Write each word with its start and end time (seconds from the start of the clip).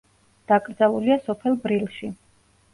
დაკრძალულია 0.51 1.19
სოფელ 1.29 1.61
ბრილში. 1.69 2.13